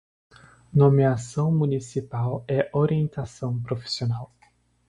[0.73, 4.33] Nomeação municipal é orientação profissional